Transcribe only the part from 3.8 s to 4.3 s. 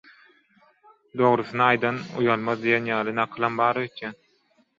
öýdýän.